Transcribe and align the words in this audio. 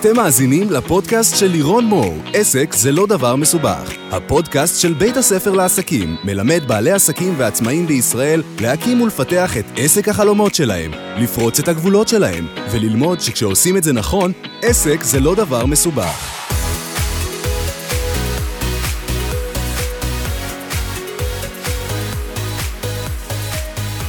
אתם 0.00 0.16
מאזינים 0.16 0.70
לפודקאסט 0.70 1.36
של 1.36 1.46
לירון 1.46 1.84
מור, 1.84 2.14
עסק 2.34 2.72
זה 2.72 2.92
לא 2.92 3.06
דבר 3.06 3.36
מסובך. 3.36 3.92
הפודקאסט 4.10 4.80
של 4.80 4.94
בית 4.94 5.16
הספר 5.16 5.52
לעסקים 5.52 6.16
מלמד 6.24 6.62
בעלי 6.66 6.90
עסקים 6.90 7.34
ועצמאים 7.36 7.86
בישראל 7.86 8.42
להקים 8.60 9.00
ולפתח 9.00 9.56
את 9.56 9.64
עסק 9.76 10.08
החלומות 10.08 10.54
שלהם, 10.54 10.90
לפרוץ 11.16 11.60
את 11.60 11.68
הגבולות 11.68 12.08
שלהם, 12.08 12.46
וללמוד 12.70 13.20
שכשעושים 13.20 13.76
את 13.76 13.84
זה 13.84 13.92
נכון, 13.92 14.32
עסק 14.62 15.02
זה 15.02 15.20
לא 15.20 15.34
דבר 15.34 15.66
מסובך. 15.66 16.34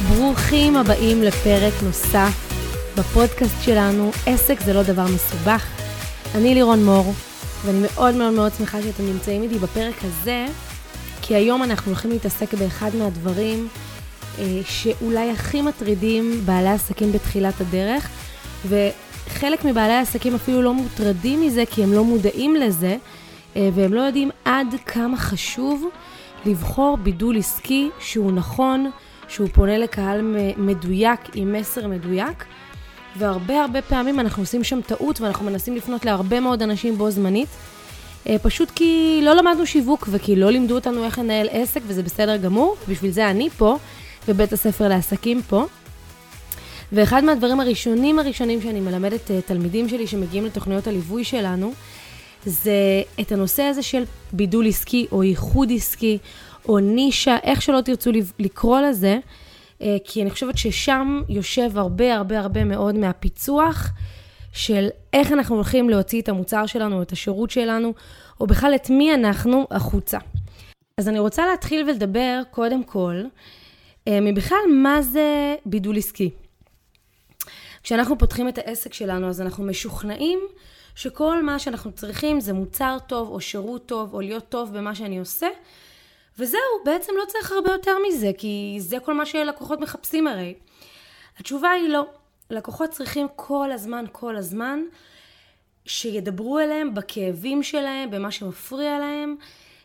ברוכים 0.08 0.76
הבאים 0.76 1.22
לפרק 1.22 1.74
נוסף 1.82 2.50
בפודקאסט 2.98 3.62
שלנו, 3.62 4.10
עסק 4.26 4.60
זה 4.60 4.72
לא 4.72 4.82
דבר 4.82 5.04
מסובך. 5.04 5.79
אני 6.34 6.54
לירון 6.54 6.84
מור, 6.84 7.12
ואני 7.64 7.78
מאוד 7.80 8.14
מאוד 8.14 8.32
מאוד 8.32 8.52
שמחה 8.58 8.82
שאתם 8.82 9.06
נמצאים 9.06 9.42
איתי 9.42 9.58
בפרק 9.58 9.94
הזה, 10.04 10.46
כי 11.22 11.34
היום 11.34 11.62
אנחנו 11.62 11.86
הולכים 11.86 12.10
להתעסק 12.10 12.54
באחד 12.54 12.90
מהדברים 12.96 13.68
אה, 14.38 14.60
שאולי 14.64 15.30
הכי 15.30 15.62
מטרידים 15.62 16.40
בעלי 16.44 16.68
עסקים 16.68 17.12
בתחילת 17.12 17.60
הדרך, 17.60 18.08
וחלק 18.68 19.64
מבעלי 19.64 19.92
העסקים 19.92 20.34
אפילו 20.34 20.62
לא 20.62 20.74
מוטרדים 20.74 21.40
מזה 21.40 21.64
כי 21.70 21.82
הם 21.82 21.92
לא 21.92 22.04
מודעים 22.04 22.56
לזה, 22.56 22.96
אה, 23.56 23.68
והם 23.74 23.94
לא 23.94 24.00
יודעים 24.00 24.30
עד 24.44 24.74
כמה 24.86 25.16
חשוב 25.16 25.84
לבחור 26.46 26.96
בידול 26.96 27.38
עסקי 27.38 27.90
שהוא 27.98 28.32
נכון, 28.32 28.90
שהוא 29.28 29.48
פונה 29.52 29.78
לקהל 29.78 30.36
מדויק 30.56 31.20
עם 31.34 31.52
מסר 31.52 31.86
מדויק. 31.86 32.44
והרבה 33.16 33.60
הרבה 33.62 33.82
פעמים 33.82 34.20
אנחנו 34.20 34.42
עושים 34.42 34.64
שם 34.64 34.80
טעות 34.80 35.20
ואנחנו 35.20 35.46
מנסים 35.46 35.76
לפנות 35.76 36.04
להרבה 36.04 36.40
מאוד 36.40 36.62
אנשים 36.62 36.98
בו 36.98 37.10
זמנית. 37.10 37.48
אה, 38.28 38.36
פשוט 38.42 38.70
כי 38.70 39.20
לא 39.24 39.34
למדנו 39.34 39.66
שיווק 39.66 40.08
וכי 40.10 40.36
לא 40.36 40.50
לימדו 40.50 40.74
אותנו 40.74 41.04
איך 41.04 41.18
לנהל 41.18 41.48
עסק 41.50 41.80
וזה 41.86 42.02
בסדר 42.02 42.36
גמור, 42.36 42.76
בשביל 42.88 43.10
זה 43.10 43.30
אני 43.30 43.50
פה, 43.50 43.76
ובית 44.28 44.52
הספר 44.52 44.88
לעסקים 44.88 45.42
פה. 45.42 45.66
ואחד 46.92 47.24
מהדברים 47.24 47.60
הראשונים 47.60 48.18
הראשונים 48.18 48.62
שאני 48.62 48.80
מלמדת 48.80 49.30
אה, 49.30 49.40
תלמידים 49.40 49.88
שלי 49.88 50.06
שמגיעים 50.06 50.46
לתוכניות 50.46 50.86
הליווי 50.86 51.24
שלנו, 51.24 51.72
זה 52.46 52.72
את 53.20 53.32
הנושא 53.32 53.62
הזה 53.62 53.82
של 53.82 54.02
בידול 54.32 54.68
עסקי 54.68 55.06
או 55.12 55.22
ייחוד 55.22 55.72
עסקי 55.74 56.18
או 56.68 56.78
נישה, 56.78 57.36
איך 57.42 57.62
שלא 57.62 57.80
תרצו 57.80 58.10
לקרוא 58.38 58.80
לזה. 58.80 59.18
אה, 59.82 59.96
כי 60.04 60.22
אני 60.22 60.30
חושבת 60.30 60.58
ששם 60.58 61.22
יושב 61.28 61.78
הרבה 61.78 62.14
הרבה 62.14 62.38
הרבה 62.38 62.64
מאוד 62.64 62.94
מהפיצוח 62.94 63.90
של 64.52 64.88
איך 65.12 65.32
אנחנו 65.32 65.54
הולכים 65.54 65.90
להוציא 65.90 66.22
את 66.22 66.28
המוצר 66.28 66.66
שלנו, 66.66 67.02
את 67.02 67.12
השירות 67.12 67.50
שלנו, 67.50 67.94
או 68.40 68.46
בכלל 68.46 68.74
את 68.74 68.90
מי 68.90 69.14
אנחנו 69.14 69.66
החוצה. 69.70 70.18
אז 70.98 71.08
אני 71.08 71.18
רוצה 71.18 71.46
להתחיל 71.46 71.88
ולדבר 71.88 72.42
קודם 72.50 72.84
כל, 72.84 73.22
אה, 74.08 74.20
מבכלל 74.20 74.58
מה 74.74 75.02
זה 75.02 75.54
בידול 75.66 75.96
עסקי. 75.98 76.30
כשאנחנו 77.82 78.18
פותחים 78.18 78.48
את 78.48 78.58
העסק 78.58 78.94
שלנו, 78.94 79.28
אז 79.28 79.40
אנחנו 79.40 79.64
משוכנעים 79.64 80.40
שכל 80.94 81.42
מה 81.42 81.58
שאנחנו 81.58 81.92
צריכים 81.92 82.40
זה 82.40 82.52
מוצר 82.52 82.96
טוב, 83.06 83.28
או 83.28 83.40
שירות 83.40 83.86
טוב, 83.86 84.14
או 84.14 84.20
להיות 84.20 84.48
טוב 84.48 84.78
במה 84.78 84.94
שאני 84.94 85.18
עושה, 85.18 85.46
וזהו, 86.38 86.60
בעצם 86.84 87.12
לא 87.18 87.24
צריך 87.28 87.52
הרבה 87.52 87.72
יותר 87.72 87.96
מזה, 88.08 88.30
כי 88.38 88.76
זה 88.78 89.00
כל 89.00 89.14
מה 89.14 89.26
שלקוחות 89.26 89.80
מחפשים 89.80 90.26
הרי. 90.26 90.54
התשובה 91.38 91.70
היא 91.70 91.88
לא. 91.88 92.06
לקוחות 92.50 92.90
צריכים 92.90 93.26
כל 93.36 93.72
הזמן, 93.72 94.04
כל 94.12 94.36
הזמן, 94.36 94.80
שידברו 95.84 96.58
אליהם 96.58 96.94
בכאבים 96.94 97.62
שלהם, 97.62 98.10
במה 98.10 98.30
שמפריע 98.30 98.98
להם, 98.98 99.36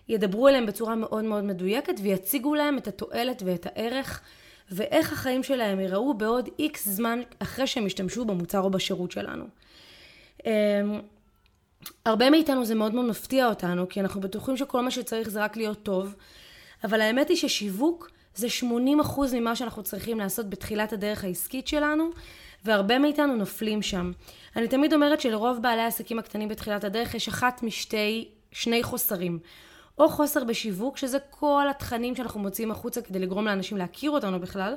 ידברו 0.09 0.47
אליהם 0.47 0.65
בצורה 0.65 0.95
מאוד 0.95 1.23
מאוד 1.23 1.43
מדויקת 1.43 1.93
ויציגו 2.03 2.55
להם 2.55 2.77
את 2.77 2.87
התועלת 2.87 3.41
ואת 3.45 3.65
הערך 3.65 4.21
ואיך 4.71 5.13
החיים 5.13 5.43
שלהם 5.43 5.79
ייראו 5.79 6.13
בעוד 6.13 6.49
איקס 6.59 6.87
זמן 6.87 7.21
אחרי 7.39 7.67
שהם 7.67 7.87
ישתמשו 7.87 8.25
במוצר 8.25 8.59
או 8.59 8.69
בשירות 8.69 9.11
שלנו. 9.11 9.45
הרבה 12.05 12.29
מאיתנו 12.29 12.65
זה 12.65 12.75
מאוד 12.75 12.93
מאוד 12.93 13.05
מפתיע 13.05 13.47
אותנו, 13.47 13.89
כי 13.89 13.99
אנחנו 14.01 14.21
בטוחים 14.21 14.57
שכל 14.57 14.81
מה 14.81 14.91
שצריך 14.91 15.29
זה 15.29 15.43
רק 15.43 15.57
להיות 15.57 15.83
טוב, 15.83 16.15
אבל 16.83 17.01
האמת 17.01 17.29
היא 17.29 17.37
ששיווק 17.37 18.11
זה 18.35 18.47
80% 18.61 18.65
ממה 19.33 19.55
שאנחנו 19.55 19.83
צריכים 19.83 20.19
לעשות 20.19 20.49
בתחילת 20.49 20.93
הדרך 20.93 21.23
העסקית 21.23 21.67
שלנו, 21.67 22.09
והרבה 22.65 22.99
מאיתנו 22.99 23.35
נופלים 23.35 23.81
שם. 23.81 24.11
אני 24.55 24.67
תמיד 24.67 24.93
אומרת 24.93 25.21
שלרוב 25.21 25.57
בעלי 25.61 25.81
העסקים 25.81 26.19
הקטנים 26.19 26.49
בתחילת 26.49 26.83
הדרך 26.83 27.15
יש 27.15 27.27
אחת 27.27 27.63
משתי, 27.63 28.27
שני 28.51 28.83
חוסרים. 28.83 29.39
או 29.97 30.09
חוסר 30.09 30.43
בשיווק, 30.43 30.97
שזה 30.97 31.17
כל 31.29 31.65
התכנים 31.69 32.15
שאנחנו 32.15 32.39
מוציאים 32.39 32.71
החוצה 32.71 33.01
כדי 33.01 33.19
לגרום 33.19 33.45
לאנשים 33.45 33.77
להכיר 33.77 34.11
אותנו 34.11 34.39
בכלל, 34.39 34.75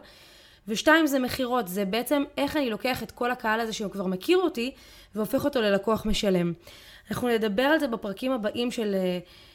ושתיים 0.69 1.06
זה 1.06 1.19
מכירות, 1.19 1.69
זה 1.69 1.84
בעצם 1.84 2.23
איך 2.39 2.56
אני 2.56 2.71
לוקח 2.71 3.03
את 3.03 3.11
כל 3.11 3.31
הקהל 3.31 3.61
הזה 3.61 3.73
שהוא 3.73 3.93
כבר 3.93 4.06
מכיר 4.06 4.39
אותי, 4.39 4.75
והופך 5.15 5.45
אותו 5.45 5.61
ללקוח 5.61 6.06
משלם. 6.06 6.53
אנחנו 7.11 7.29
נדבר 7.29 7.62
על 7.62 7.79
זה 7.79 7.89
בפרקים 7.89 8.33
הבאים 8.33 8.71
של, 8.71 8.95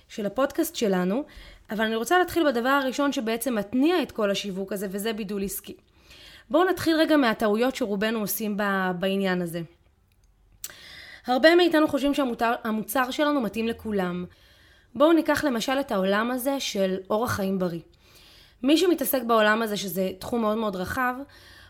של 0.10 0.26
הפודקאסט 0.26 0.76
שלנו, 0.76 1.24
אבל 1.72 1.86
אני 1.86 1.96
רוצה 1.96 2.20
להתחיל 2.20 2.46
בדבר 2.52 2.70
הראשון 2.70 3.12
שבעצם 3.12 3.56
מתניע 3.56 4.02
את 4.02 4.12
כל 4.12 4.32
השיווק 4.32 4.74
הזה, 4.74 4.88
וזה 4.90 5.14
בידול 5.14 5.44
עסקי. 5.44 5.76
בואו 6.50 6.64
נתחיל 6.64 6.96
רגע 6.96 7.18
מהטעויות 7.18 7.76
שרובנו 7.76 8.20
עושים 8.20 8.58
בעניין 9.00 9.42
הזה. 9.42 9.62
הרבה 11.28 11.56
מאיתנו 11.56 11.88
חושבים 11.88 12.14
שהמוצר 12.14 13.12
שלנו 13.12 13.42
מתאים 13.42 13.68
לכולם. 13.68 14.26
בואו 14.96 15.14
ניקח 15.14 15.44
למשל 15.44 15.80
את 15.80 15.92
העולם 15.92 16.32
הזה 16.32 16.60
של 16.60 16.98
אורח 17.10 17.32
חיים 17.32 17.60
בריא. 17.60 17.80
מי 18.64 18.78
שמתעסק 18.78 19.22
בעולם 19.24 19.62
הזה, 19.62 19.78
שזה 19.78 20.12
תחום 20.20 20.42
מאוד 20.42 20.58
מאוד 20.58 20.76
רחב, 20.76 21.16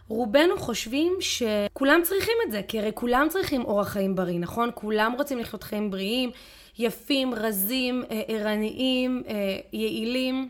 רובנו 0.08 0.58
חושבים 0.58 1.18
שכולם 1.20 2.02
צריכים 2.04 2.34
את 2.46 2.52
זה, 2.52 2.62
כי 2.68 2.80
הרי 2.80 2.92
כולם 2.94 3.28
צריכים 3.30 3.66
אורח 3.66 3.88
חיים 3.88 4.16
בריא, 4.16 4.40
נכון? 4.40 4.70
כולם 4.74 5.14
רוצים 5.18 5.40
לחיות 5.40 5.64
חיים 5.64 5.92
בריאים, 5.92 6.32
יפים, 6.78 7.34
רזים, 7.34 8.04
אה, 8.12 8.22
ערניים, 8.28 9.24
אה, 9.28 9.34
יעילים. 9.74 10.50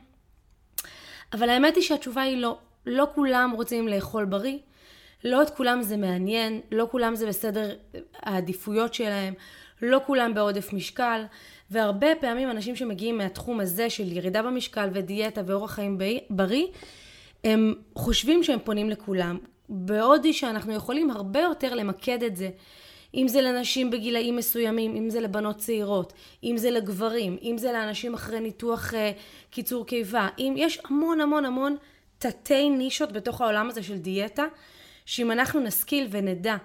אבל 1.33 1.49
האמת 1.49 1.75
היא 1.75 1.83
שהתשובה 1.83 2.21
היא 2.21 2.37
לא. 2.37 2.57
לא 2.85 3.07
כולם 3.15 3.51
רוצים 3.55 3.87
לאכול 3.87 4.25
בריא, 4.25 4.57
לא 5.23 5.41
את 5.41 5.49
כולם 5.49 5.81
זה 5.81 5.97
מעניין, 5.97 6.61
לא 6.71 6.87
כולם 6.91 7.15
זה 7.15 7.27
בסדר 7.27 7.75
העדיפויות 8.15 8.93
שלהם, 8.93 9.33
לא 9.81 10.01
כולם 10.05 10.33
בעודף 10.33 10.73
משקל, 10.73 11.23
והרבה 11.71 12.07
פעמים 12.19 12.49
אנשים 12.51 12.75
שמגיעים 12.75 13.17
מהתחום 13.17 13.59
הזה 13.59 13.89
של 13.89 14.11
ירידה 14.11 14.41
במשקל 14.41 14.89
ודיאטה 14.93 15.41
ואורח 15.45 15.71
חיים 15.71 15.97
בריא, 16.29 16.67
הם 17.43 17.73
חושבים 17.95 18.43
שהם 18.43 18.59
פונים 18.63 18.89
לכולם, 18.89 19.37
בעוד 19.69 20.31
שאנחנו 20.31 20.73
יכולים 20.73 21.11
הרבה 21.11 21.39
יותר 21.39 21.75
למקד 21.75 22.23
את 22.23 22.35
זה. 22.35 22.49
אם 23.15 23.27
זה 23.27 23.41
לנשים 23.41 23.91
בגילאים 23.91 24.35
מסוימים, 24.35 24.95
אם 24.95 25.09
זה 25.09 25.21
לבנות 25.21 25.57
צעירות, 25.57 26.13
אם 26.43 26.57
זה 26.57 26.71
לגברים, 26.71 27.37
אם 27.41 27.55
זה 27.57 27.71
לאנשים 27.71 28.13
אחרי 28.13 28.39
ניתוח 28.39 28.93
uh, 28.93 28.97
קיצור 29.49 29.85
קיבה, 29.85 30.27
אם 30.39 30.53
יש 30.57 30.79
המון 30.85 31.21
המון 31.21 31.45
המון 31.45 31.75
תתי 32.17 32.69
נישות 32.69 33.11
בתוך 33.11 33.41
העולם 33.41 33.69
הזה 33.69 33.83
של 33.83 33.97
דיאטה, 33.97 34.45
שאם 35.05 35.31
אנחנו 35.31 35.59
נשכיל 35.59 36.07
ונדע 36.11 36.55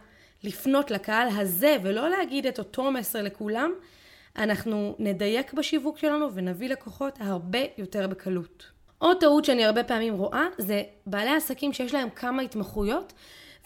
לפנות 0.44 0.90
לקהל 0.90 1.28
הזה 1.28 1.76
ולא 1.82 2.08
להגיד 2.08 2.46
את 2.46 2.58
אותו 2.58 2.90
מסר 2.90 3.22
לכולם, 3.22 3.72
אנחנו 4.38 4.96
נדייק 4.98 5.52
בשיווק 5.52 5.98
שלנו 5.98 6.34
ונביא 6.34 6.68
לקוחות 6.68 7.18
הרבה 7.20 7.58
יותר 7.78 8.06
בקלות. 8.06 8.70
עוד 8.98 9.20
טעות 9.20 9.44
שאני 9.44 9.64
הרבה 9.64 9.84
פעמים 9.84 10.14
רואה 10.14 10.46
זה 10.58 10.82
בעלי 11.06 11.30
עסקים 11.30 11.72
שיש 11.72 11.94
להם 11.94 12.10
כמה 12.10 12.42
התמחויות 12.42 13.12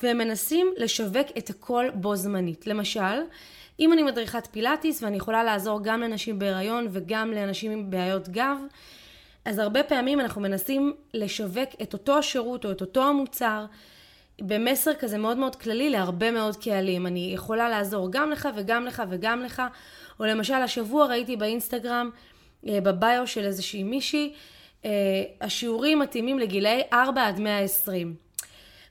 והם 0.02 0.18
מנסים 0.18 0.72
לשווק 0.76 1.26
את 1.38 1.50
הכל 1.50 1.86
בו 1.94 2.16
זמנית. 2.16 2.66
למשל, 2.66 3.20
אם 3.80 3.92
אני 3.92 4.02
מדריכת 4.02 4.46
פילאטיס 4.46 5.02
ואני 5.02 5.16
יכולה 5.16 5.44
לעזור 5.44 5.80
גם 5.82 6.00
לנשים 6.00 6.38
בהיריון 6.38 6.88
וגם 6.90 7.30
לאנשים 7.30 7.72
עם 7.72 7.90
בעיות 7.90 8.28
גב, 8.28 8.58
אז 9.44 9.58
הרבה 9.58 9.82
פעמים 9.82 10.20
אנחנו 10.20 10.40
מנסים 10.40 10.94
לשווק 11.14 11.68
את 11.82 11.92
אותו 11.92 12.18
השירות 12.18 12.64
או 12.64 12.70
את 12.70 12.80
אותו 12.80 13.04
המוצר 13.08 13.66
במסר 14.40 14.94
כזה 14.94 15.18
מאוד 15.18 15.38
מאוד 15.38 15.56
כללי 15.56 15.90
להרבה 15.90 16.30
מאוד 16.30 16.56
קהלים. 16.56 17.06
אני 17.06 17.30
יכולה 17.34 17.68
לעזור 17.68 18.08
גם 18.12 18.30
לך 18.30 18.48
וגם 18.56 18.84
לך 18.84 19.02
וגם 19.10 19.42
לך, 19.42 19.62
או 20.20 20.24
למשל 20.24 20.54
השבוע 20.54 21.06
ראיתי 21.06 21.36
באינסטגרם, 21.36 22.10
אה, 22.68 22.80
בביו 22.80 23.22
של 23.26 23.44
איזושהי 23.44 23.82
מישהי, 23.82 24.32
אה, 24.84 24.90
השיעורים 25.40 25.98
מתאימים 25.98 26.38
לגילאי 26.38 26.82
4 26.92 27.26
עד 27.26 27.40
120. 27.40 28.14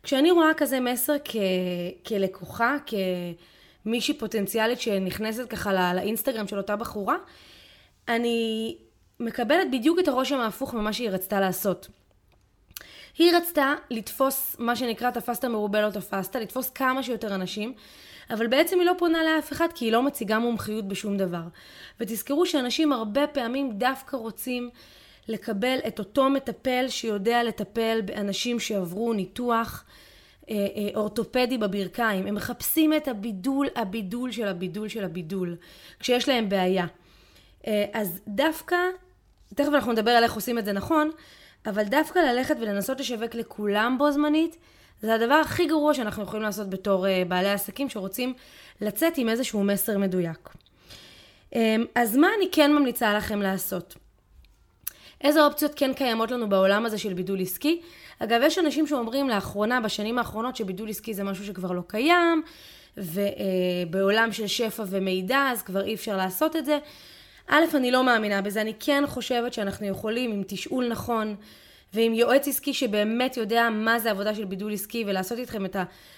כשאני 0.04 0.32
רואה 0.32 0.54
כזה 0.58 0.80
מסר 0.80 1.16
כ... 1.26 1.36
כלקוחה, 2.08 2.76
כמישהי 3.84 4.14
פוטנציאלית 4.14 4.82
שנכנסת 4.82 5.50
ככה 5.50 5.74
לא... 5.74 5.94
לאינסטגרם 5.94 6.48
של 6.48 6.58
אותה 6.58 6.76
בחורה, 6.76 7.16
אני 8.08 8.76
מקבלת 9.20 9.72
בדיוק 9.72 10.00
את 10.00 10.08
הרושם 10.08 10.40
ההפוך 10.40 10.74
ממה 10.74 10.94
שהיא 10.94 11.10
רצתה 11.10 11.40
לעשות. 11.40 11.88
היא 13.18 13.36
רצתה 13.36 13.74
לתפוס 13.90 14.56
מה 14.60 14.76
שנקרא 14.76 15.12
תפסת 15.12 15.46
מרובה 15.46 15.82
לא 15.82 15.90
תפסת, 15.90 16.36
לתפוס 16.36 16.70
כמה 16.70 17.04
שיותר 17.04 17.36
אנשים. 17.36 17.74
אבל 18.30 18.48
בעצם 18.48 18.80
היא 18.80 18.86
לא 18.86 18.94
פונה 18.98 19.24
לאף 19.24 19.52
אחד 19.52 19.68
כי 19.76 19.86
היא 19.86 19.92
לא 19.92 20.04
מציגה 20.04 20.40
מומחיות 20.40 20.88
בשום 20.88 21.18
דבר. 21.18 21.44
ותזכרו 22.00 22.46
שאנשים 22.46 22.94
הרבה 22.94 23.28
פעמים 23.28 23.72
דווקא 23.72 24.16
רוצים 24.16 24.70
לקבל 25.28 25.78
את 25.88 26.00
אותו 26.00 26.30
מטפל 26.30 26.86
שיודע 26.90 27.44
לטפל 27.44 28.02
באנשים 28.06 28.60
שעברו 28.60 29.14
ניתוח 29.14 29.84
אה, 30.50 30.56
אה, 30.56 30.90
אורתופדי 30.96 31.58
בברכיים. 31.58 32.28
הם 32.28 32.36
מחפשים 32.36 32.94
את 32.94 33.08
הבידול, 33.08 33.68
הבידול 33.76 34.32
של 34.32 34.48
הבידול 34.48 34.88
של 34.88 35.04
הבידול, 35.04 35.56
כשיש 36.00 36.30
להם 36.30 36.50
בעיה. 36.50 36.86
אה, 37.68 37.86
אז 37.94 38.20
דווקא, 38.28 38.76
תכף 39.56 39.70
אנחנו 39.74 39.92
נדבר 39.92 40.12
על 40.12 40.24
איך 40.24 40.34
עושים 40.34 40.58
את 40.58 40.66
זה 40.66 40.72
נכון, 40.74 41.12
אבל 41.66 41.84
דווקא 41.84 42.20
ללכת 42.20 42.56
ולנסות 42.62 43.00
לשווק 43.00 43.36
לכולם 43.36 43.96
בו 43.98 44.12
זמנית, 44.12 44.58
זה 45.02 45.14
הדבר 45.14 45.34
הכי 45.34 45.66
גרוע 45.66 45.94
שאנחנו 45.94 46.24
יכולים 46.24 46.44
לעשות 46.44 46.70
בתור 46.70 47.06
בעלי 47.28 47.52
עסקים 47.52 47.90
שרוצים 47.90 48.34
לצאת 48.82 49.18
עם 49.18 49.30
איזשהו 49.30 49.64
מסר 49.64 49.98
מדויק. 49.98 50.50
אז 51.96 52.18
מה 52.18 52.28
אני 52.38 52.50
כן 52.52 52.74
ממליצה 52.74 53.14
לכם 53.14 53.42
לעשות? 53.42 53.96
איזה 55.22 55.46
אופציות 55.46 55.72
כן 55.76 55.94
קיימות 55.94 56.32
לנו 56.32 56.50
בעולם 56.50 56.86
הזה 56.86 56.98
של 56.98 57.14
בידול 57.14 57.42
עסקי? 57.42 57.82
אגב, 58.20 58.42
יש 58.44 58.58
אנשים 58.58 58.88
שאומרים 58.88 59.30
לאחרונה, 59.30 59.82
בשנים 59.82 60.18
האחרונות, 60.18 60.56
שבידול 60.56 60.90
עסקי 60.90 61.14
זה 61.14 61.24
משהו 61.24 61.46
שכבר 61.46 61.72
לא 61.72 61.82
קיים, 61.88 62.42
ובעולם 62.98 64.32
של 64.32 64.48
שפע 64.48 64.84
ומידע, 64.88 65.50
אז 65.52 65.62
כבר 65.62 65.84
אי 65.84 65.94
אפשר 65.94 66.18
לעשות 66.18 66.56
את 66.56 66.66
זה. 66.66 66.80
א', 67.54 67.66
אני 67.76 67.92
לא 67.92 68.04
מאמינה 68.04 68.42
בזה, 68.42 68.62
אני 68.62 68.74
כן 68.80 69.04
חושבת 69.08 69.54
שאנחנו 69.54 69.88
יכולים 69.88 70.32
עם 70.32 70.44
תשאול 70.48 70.88
נכון 70.88 71.36
ועם 71.94 72.14
יועץ 72.14 72.48
עסקי 72.48 72.74
שבאמת 72.74 73.38
יודע 73.38 73.70
מה 73.70 74.00
זה 74.00 74.12
עבודה 74.12 74.36
של 74.36 74.46
בידול 74.46 74.74
עסקי 74.74 75.04
ולעשות 75.08 75.40
איתכם 75.40 75.66
את 75.66 75.76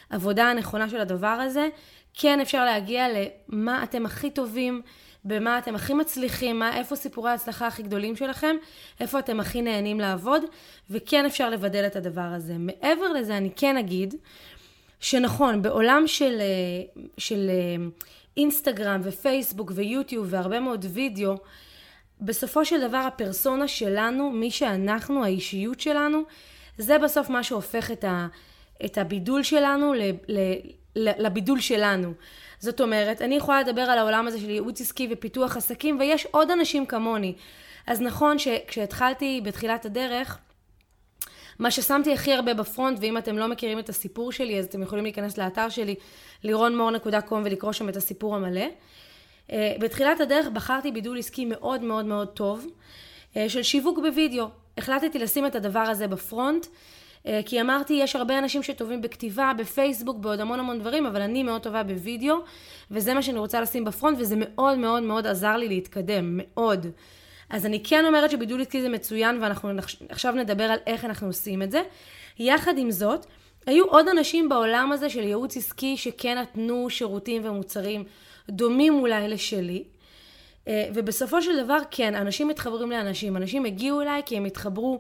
העבודה 0.10 0.46
הנכונה 0.46 0.90
של 0.90 1.02
הדבר 1.02 1.28
הזה, 1.28 1.68
כן 2.14 2.40
אפשר 2.40 2.66
להגיע 2.66 3.06
למה 3.10 3.84
אתם 3.84 4.06
הכי 4.06 4.32
טובים, 4.32 4.82
במה 5.26 5.58
אתם 5.58 5.76
הכי 5.76 5.94
מצליחים, 5.94 6.60
מה, 6.60 6.78
איפה 6.78 6.96
סיפורי 6.96 7.32
ההצלחה 7.32 7.68
הכי 7.68 7.84
גדולים 7.84 8.16
שלכם, 8.16 8.56
איפה 9.00 9.20
אתם 9.20 9.40
הכי 9.40 9.62
נהנים 9.62 10.00
לעבוד, 10.00 10.44
וכן 10.90 11.26
אפשר 11.26 11.50
לבדל 11.50 11.84
את 11.88 11.96
הדבר 11.96 12.22
הזה. 12.22 12.56
מעבר 12.58 13.14
לזה 13.14 13.38
אני 13.38 13.50
כן 13.56 13.78
אגיד 13.78 14.16
שנכון, 15.00 15.62
בעולם 15.62 16.04
של, 16.08 16.38
אה, 16.40 17.02
של 17.18 17.50
אה, 17.50 17.86
אינסטגרם 18.38 19.02
ופייסבוק 19.04 19.72
ויוטיוב 19.76 20.28
והרבה 20.30 20.60
מאוד 20.60 20.86
וידאו, 20.90 21.36
בסופו 22.22 22.66
של 22.66 22.88
דבר 22.88 22.98
הפרסונה 22.98 23.68
שלנו, 23.68 24.32
מי 24.32 24.52
שאנחנו, 24.52 25.24
האישיות 25.24 25.80
שלנו, 25.80 26.22
זה 26.78 26.98
בסוף 26.98 27.30
מה 27.30 27.44
שהופך 27.44 27.92
את, 27.92 28.04
ה, 28.04 28.28
את 28.86 28.98
הבידול 28.98 29.44
שלנו 29.44 29.94
ל, 29.94 30.02
ל, 30.28 30.60
לבידול 30.96 31.60
שלנו. 31.60 32.14
זאת 32.60 32.82
אומרת, 32.82 33.22
אני 33.22 33.36
יכולה 33.36 33.62
לדבר 33.62 33.82
על 33.82 33.98
העולם 33.98 34.28
הזה 34.28 34.40
של 34.40 34.50
ייעוץ 34.50 34.82
עסקי 34.82 35.08
ופיתוח 35.12 35.58
עסקים, 35.58 36.00
ויש 36.00 36.28
עוד 36.32 36.52
אנשים 36.52 36.86
כמוני. 36.86 37.36
אז 37.88 38.02
נכון 38.02 38.40
שכשהתחלתי 38.40 39.42
בתחילת 39.44 39.86
הדרך, 39.86 40.38
מה 41.60 41.72
ששמתי 41.72 42.14
הכי 42.14 42.34
הרבה 42.34 42.54
בפרונט, 42.54 42.98
ואם 43.02 43.18
אתם 43.18 43.38
לא 43.38 43.48
מכירים 43.48 43.80
את 43.80 43.90
הסיפור 43.90 44.32
שלי, 44.32 44.60
אז 44.60 44.66
אתם 44.66 44.82
יכולים 44.82 45.04
להיכנס 45.04 45.38
לאתר 45.38 45.70
שלי, 45.70 45.96
לירונמור.com 46.44 47.34
ולקרוא 47.44 47.72
שם 47.72 47.90
את 47.90 47.96
הסיפור 47.96 48.36
המלא. 48.36 48.66
אה, 49.52 49.76
בתחילת 49.80 50.22
הדרך 50.22 50.48
בחרתי 50.48 50.92
בידול 50.92 51.20
עסקי 51.20 51.46
מאוד 51.46 51.82
מאוד 51.82 52.06
מאוד 52.06 52.28
טוב, 52.28 52.68
אה, 53.38 53.50
של 53.50 53.64
שיווק 53.64 54.00
בווידאו. 54.00 54.48
החלטתי 54.78 55.20
לשים 55.20 55.46
את 55.46 55.56
הדבר 55.56 55.80
הזה 55.80 56.08
בפרונט, 56.08 56.66
אה, 57.28 57.40
כי 57.46 57.62
אמרתי, 57.62 57.94
יש 57.94 58.16
הרבה 58.16 58.38
אנשים 58.38 58.64
שטובים 58.64 59.02
בכתיבה, 59.02 59.52
בפייסבוק, 59.58 60.18
בעוד 60.18 60.40
המון 60.40 60.60
המון 60.60 60.80
דברים, 60.80 61.06
אבל 61.06 61.22
אני 61.22 61.44
מאוד 61.44 61.62
טובה 61.62 61.84
בווידאו, 61.84 62.36
וזה 62.92 63.14
מה 63.14 63.22
שאני 63.22 63.40
רוצה 63.40 63.62
לשים 63.62 63.86
בפרונט, 63.86 64.18
וזה 64.20 64.36
מאוד 64.38 64.78
מאוד 64.78 65.04
מאוד 65.04 65.28
עזר 65.28 65.58
לי 65.58 65.68
להתקדם, 65.68 66.40
מאוד. 66.42 66.88
אז 67.50 67.66
אני 67.66 67.84
כן 67.84 68.06
אומרת 68.06 68.32
שבידול 68.32 68.62
עסקי 68.62 68.82
זה 68.82 68.90
מצוין, 68.90 69.42
ואנחנו 69.42 69.70
עכשיו 70.10 70.34
נדבר 70.34 70.64
על 70.64 70.80
איך 70.88 71.06
אנחנו 71.06 71.28
עושים 71.28 71.62
את 71.62 71.72
זה. 71.72 71.82
יחד 72.40 72.78
עם 72.78 72.92
זאת, 72.92 73.26
היו 73.66 73.86
עוד 73.86 74.08
אנשים 74.08 74.50
בעולם 74.50 74.92
הזה 74.92 75.10
של 75.10 75.24
ייעוץ 75.24 75.58
עסקי 75.58 75.98
שכן 75.98 76.38
נתנו 76.38 76.90
שירותים 76.90 77.46
ומוצרים 77.46 78.04
דומים 78.50 78.94
אולי 78.94 79.28
לשלי. 79.28 79.84
אה, 80.68 80.90
ובסופו 80.94 81.42
של 81.42 81.64
דבר, 81.64 81.78
כן, 81.92 82.16
אנשים 82.16 82.48
מתחברים 82.48 82.92
לאנשים. 82.92 83.38
אנשים 83.38 83.66
הגיעו 83.66 84.02
אליי 84.02 84.22
כי 84.26 84.38
הם 84.38 84.46
התחברו 84.46 85.00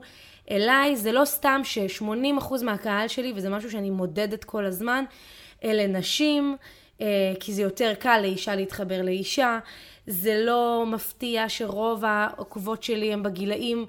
אליי. 0.52 0.96
זה 0.96 1.12
לא 1.12 1.26
סתם 1.26 1.62
ש-80% 1.64 2.64
מהקהל 2.64 3.08
שלי, 3.08 3.34
וזה 3.36 3.50
משהו 3.50 3.72
שאני 3.72 3.90
מודדת 3.90 4.44
כל 4.44 4.66
הזמן, 4.66 5.06
אלה 5.64 5.88
נשים, 5.88 6.56
אה, 7.02 7.34
כי 7.40 7.54
זה 7.54 7.62
יותר 7.62 7.94
קל 8.00 8.20
לאישה 8.22 8.56
להתחבר 8.56 9.02
לאישה. 9.02 9.60
זה 10.08 10.42
לא 10.46 10.86
מפתיע 10.88 11.46
שרוב 11.48 12.06
העוקבות 12.06 12.84
שלי 12.84 13.14
הם 13.14 13.24
בגילאים 13.24 13.86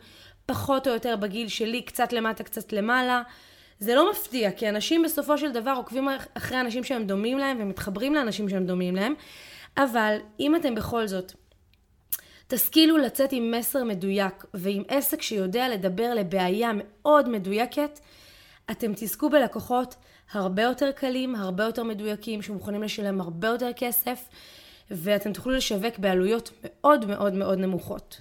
פחות 0.46 0.87
או 0.88 0.93
יותר 0.93 1.16
בגיל 1.16 1.49
שלי, 1.49 1.82
קצת 1.82 2.12
למטה, 2.12 2.44
קצת 2.44 2.72
למעלה. 2.72 3.22
זה 3.78 3.94
לא 3.94 4.11
מפתיע, 4.11 4.50
כי 4.50 4.69
אנשים 4.69 5.02
בסופו 5.02 5.38
של 5.38 5.52
דבר 5.52 5.75
עוקבים 5.76 6.08
אחרי 6.34 6.61
אנשים 6.61 6.84
שהם 6.84 7.05
דומים 7.05 7.38
להם 7.38 7.56
ומתחברים 7.61 8.14
לאנשים 8.14 8.49
שהם 8.49 8.66
דומים 8.66 8.96
להם. 8.96 9.14
אבל 9.76 10.16
אם 10.40 10.56
אתם 10.56 10.75
בכל 10.75 11.06
זאת 11.06 11.32
תשכילו 12.49 12.96
לצאת 12.96 13.32
עם 13.32 13.50
מסר 13.50 13.84
מדויק 13.84 14.44
ועם 14.55 14.82
עסק 14.88 15.22
שיודע 15.22 15.69
לדבר 15.69 16.14
לבעיה 16.14 16.70
מאוד 16.75 17.28
מדויקת, 17.28 18.00
אתם 18.70 18.93
תזכו 18.94 19.31
בלקוחות 19.31 19.94
הרבה 20.32 20.62
יותר 20.62 20.93
קלים, 20.93 21.34
הרבה 21.34 21.64
יותר 21.64 21.82
מדויקים, 21.82 22.43
שמוכנים 22.43 22.82
לשלם 22.82 23.20
הרבה 23.20 23.49
יותר 23.49 23.70
כסף, 23.76 24.28
ואתם 24.90 25.32
תוכלו 25.32 25.52
לשווק 25.52 25.98
בעלויות 25.98 26.50
מאוד 26.64 27.06
מאוד 27.06 27.34
מאוד 27.34 27.58
נמוכות. 27.58 28.20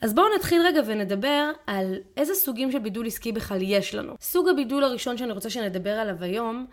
אז 0.00 0.14
בואו 0.14 0.26
נתחיל 0.36 0.62
רגע 0.62 0.80
ונדבר 0.86 1.50
על 1.66 1.94
איזה 2.16 2.34
סוגים 2.34 2.72
של 2.72 2.78
בידול 2.78 3.06
עסקי 3.06 3.32
בכלל 3.32 3.62
יש 3.62 3.94
לנו. 3.94 4.14
סוג 4.20 4.48
הבידול 4.48 4.84
הראשון 4.84 5.18
שאני 5.18 5.32
רוצה 5.32 5.50
שנדבר 5.50 5.90
עליו 5.90 6.16
היום, 6.20 6.66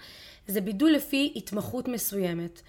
זה 0.48 0.62
בידול 0.62 0.92
לפי 0.92 1.34
התמחות 1.36 1.88
מסוימת. 1.88 2.62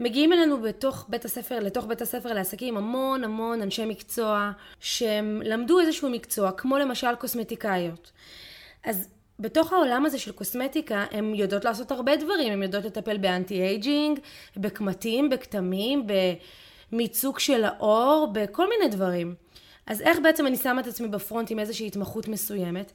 מגיעים 0.00 0.32
אלינו 0.32 0.62
בתוך 0.62 1.06
בית 1.08 1.24
הספר, 1.24 1.58
לתוך 1.60 1.86
בית 1.86 2.02
הספר 2.02 2.32
לעסקים 2.32 2.76
המון 2.76 3.24
המון 3.24 3.62
אנשי 3.62 3.84
מקצוע 3.84 4.50
שהם 4.80 5.42
למדו 5.44 5.80
איזשהו 5.80 6.10
מקצוע, 6.10 6.52
כמו 6.52 6.78
למשל 6.78 7.14
קוסמטיקאיות. 7.14 8.12
אז 8.84 9.08
בתוך 9.38 9.72
העולם 9.72 10.06
הזה 10.06 10.18
של 10.18 10.32
קוסמטיקה, 10.32 11.04
הן 11.10 11.34
יודעות 11.34 11.64
לעשות 11.64 11.90
הרבה 11.90 12.16
דברים, 12.16 12.52
הן 12.52 12.62
יודעות 12.62 12.84
לטפל 12.84 13.16
ב 13.16 13.62
anti-aging, 13.62 14.18
בקמטים, 14.56 15.30
בכתמים, 15.30 16.06
במיצוק 16.92 17.38
של 17.38 17.64
העור, 17.64 18.28
בכל 18.32 18.68
מיני 18.68 18.88
דברים. 18.88 19.34
אז 19.86 20.00
איך 20.00 20.18
בעצם 20.22 20.46
אני 20.46 20.56
שמה 20.56 20.80
את 20.80 20.86
עצמי 20.86 21.08
ב 21.08 21.15
front 21.15 21.50
עם 21.50 21.58
איזושהי 21.58 21.86
התמחות 21.86 22.28
מסוימת? 22.28 22.92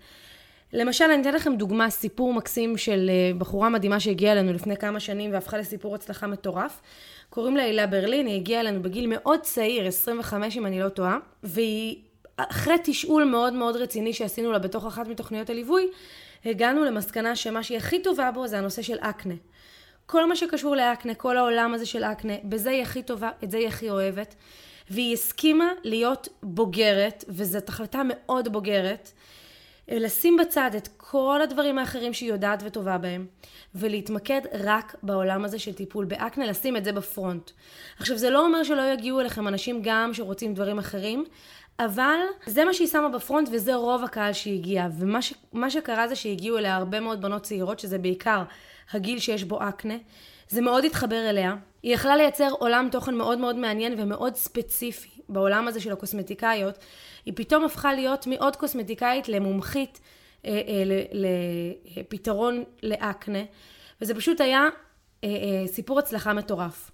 למשל, 0.74 1.06
אני 1.06 1.22
אתן 1.22 1.34
לכם 1.34 1.56
דוגמה, 1.56 1.89
סיפור 1.89 2.34
מקסים 2.34 2.77
של 2.77 3.10
אה, 3.10 3.32
בחורה 3.38 3.70
מדהימה 3.70 4.00
שהגיעה 4.00 4.34
אלינו 4.34 4.54
לפני 4.54 4.77
כמה 4.77 5.00
שנים 5.00 5.34
והפכה 5.34 5.58
לסיפור 5.58 5.96
הצלחה 5.96 6.27
מטורף. 6.27 6.82
קוראים 7.30 7.58
לה 7.58 7.63
הילה 7.63 7.88
ברלין, 7.88 8.25
היא 8.25 8.36
הגיעה 8.36 8.62
אלינו 8.62 8.82
בגיל 8.82 9.08
מאוד 9.08 9.39
צעיר, 9.39 9.88
25 9.88 10.58
אם 10.58 10.65
אני 10.65 10.80
לא 10.80 10.89
טועה, 10.89 11.18
והיא, 11.44 11.96
אחרי 12.38 12.75
תשאול 12.84 13.24
מאוד 13.24 13.54
מאוד 13.54 13.75
רציני 13.75 14.13
שעשינו 14.13 14.51
לה 14.51 14.60
בתוך 14.60 14.86
אחת 14.86 15.08
מתוכניות 15.08 15.50
הליווי, 15.50 15.88
הגענו 16.45 16.83
למסקנה 16.83 17.36
שמה 17.36 17.63
שהיא 17.63 17.77
הכי 17.77 18.03
טובה 18.03 18.31
בו 18.31 18.48
זה 18.48 18.57
הנושא 18.57 18.81
של 18.81 18.98
אקנה. 19.00 19.33
כל 20.05 20.25
מה 20.25 20.36
שקשור 20.36 20.75
לאקנה, 20.75 21.15
כל 21.15 21.38
העולם 21.38 21.74
הזה 21.74 21.86
של 21.86 22.03
אקנה, 22.03 22.33
בזה 22.43 22.69
היא 22.69 22.81
הכי 22.81 23.03
טובה, 23.03 23.29
את 23.43 23.51
זה 23.51 23.57
היא 23.57 23.67
הכי 23.67 23.89
אוהבת. 23.89 24.36
והיא 24.89 25.13
הסכימה 25.13 25.71
להיות 25.83 26.27
בוגרת, 26.43 27.24
וזאת 27.27 27.69
החלטה 27.69 28.01
מאוד 28.05 28.48
בוגרת, 28.48 29.12
לשים 29.88 30.38
בצד 30.38 30.71
את 30.77 30.89
כל 30.98 31.39
הדברים 31.43 31.77
האחרים 31.77 32.13
שהיא 32.13 32.29
יודעת 32.29 32.63
וטובה 32.65 32.98
בהם, 32.98 33.25
ולהתמקד 33.75 34.41
רק 34.53 34.95
בעולם 35.03 35.45
הזה 35.45 35.60
של 35.60 35.74
טיפול 35.74 36.05
באקנה, 36.05 36.45
לשים 36.45 36.77
את 36.77 36.83
זה 36.83 36.91
בפרונט. 36.91 37.51
עכשיו, 38.00 38.17
זה 38.17 38.29
לא 38.29 38.45
אומר 38.45 38.63
שלא 38.63 38.81
יגיעו 38.93 39.19
אליכם 39.19 39.48
אנשים 39.48 39.79
גם 39.83 40.13
שרוצים 40.13 40.53
דברים 40.53 40.79
אחרים, 40.79 41.25
אבל 41.86 42.20
זה 42.46 42.66
מה 42.66 42.74
שהיא 42.74 42.88
שמה 42.88 43.10
בפרונט 43.10 43.50
וזה 43.52 43.76
רוב 43.76 44.04
הקהל 44.04 44.34
שהגיע. 44.34 44.88
ומה 45.00 45.22
ש, 45.22 45.34
שקרה 45.70 46.08
זה 46.08 46.16
שהגיעו 46.16 46.58
אליה 46.58 46.76
הרבה 46.76 47.00
מאוד 47.00 47.22
בנות 47.22 47.44
צעירות, 47.44 47.80
שזה 47.80 47.98
בעיקר 47.98 48.44
הגיל 48.92 49.20
שיש 49.20 49.44
בו 49.44 49.60
אקנה. 49.70 49.94
זה 50.50 50.62
מאוד 50.62 50.86
התחבר 50.86 51.30
אליה. 51.30 51.56
היא 51.84 51.94
יכלה 51.94 52.16
לייצר 52.16 52.50
עולם 52.60 52.88
תוכן 52.92 53.16
מאוד 53.16 53.38
מאוד 53.38 53.56
מעניין 53.56 53.94
ומאוד 53.98 54.36
ספציפי 54.36 55.10
בעולם 55.30 55.68
הזה 55.68 55.80
של 55.80 55.92
הקוסמטיקאיות. 55.92 56.78
היא 57.26 57.34
פתאום 57.36 57.64
הפכה 57.64 57.94
להיות 57.94 58.28
מעוד 58.28 58.56
קוסמטיקאית 58.56 59.30
למומחית 59.30 60.00
אה, 60.46 60.52
אה, 60.52 60.84
לפתרון 61.98 62.64
לאקנה, 62.84 63.44
וזה 64.02 64.16
פשוט 64.16 64.42
היה 64.42 64.70
אה, 65.24 65.30
אה, 65.30 65.68
סיפור 65.68 66.00
הצלחה 66.00 66.34
מטורף. 66.34 66.92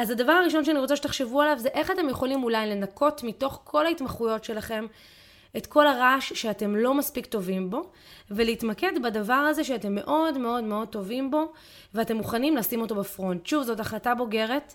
אז 0.00 0.10
הדבר 0.10 0.32
הראשון 0.32 0.64
שאני 0.64 0.78
רוצה 0.78 0.96
שתחשבו 0.96 1.42
עליו 1.42 1.58
זה 1.58 1.68
איך 1.68 1.90
אתם 1.90 2.08
יכולים 2.08 2.42
אולי 2.42 2.70
לנקות 2.70 3.22
מתוך 3.24 3.60
כל 3.64 3.86
ההתמחויות 3.86 4.44
שלכם 4.44 4.86
את 5.56 5.66
כל 5.66 5.86
הרעש 5.86 6.32
שאתם 6.32 6.76
לא 6.76 6.94
מספיק 6.94 7.26
טובים 7.26 7.70
בו, 7.70 7.90
ולהתמקד 8.30 8.92
בדבר 9.02 9.32
הזה 9.32 9.64
שאתם 9.64 9.94
מאוד 9.94 10.38
מאוד 10.38 10.64
מאוד 10.64 10.88
טובים 10.88 11.30
בו, 11.30 11.52
ואתם 11.94 12.16
מוכנים 12.16 12.56
לשים 12.56 12.80
אותו 12.80 12.94
בפרונט. 12.94 13.46
שוב, 13.46 13.62
זאת 13.62 13.80
החלטה 13.80 14.14
בוגרת. 14.14 14.74